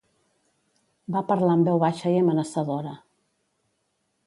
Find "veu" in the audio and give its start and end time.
1.69-1.83